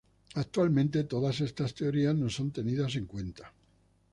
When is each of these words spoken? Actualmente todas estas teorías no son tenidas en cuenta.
Actualmente 0.43 1.03
todas 1.13 1.41
estas 1.41 1.75
teorías 1.75 2.15
no 2.15 2.27
son 2.27 2.49
tenidas 2.49 2.95
en 2.95 3.05
cuenta. 3.05 3.53